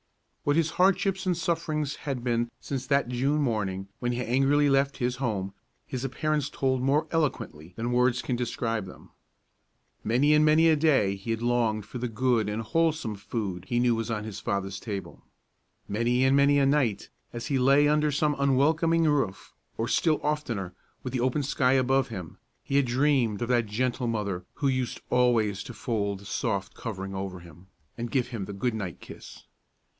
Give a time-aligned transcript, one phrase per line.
[0.43, 4.97] What his hardships and sufferings had been since that June morning when he angrily left
[4.97, 5.53] his home,
[5.85, 9.11] his appearance told more eloquently than words can describe them.
[10.03, 13.79] Many and many a day he had longed for the good and wholesome food he
[13.79, 15.21] knew was on his father's table.
[15.87, 20.73] Many and many a night, as he lay under some unwelcoming roof, or still oftener
[21.03, 25.01] with the open sky above him, he had dreamed of that gentle mother who used
[25.11, 29.43] always to fold the soft covering over him, and give him the good night kiss.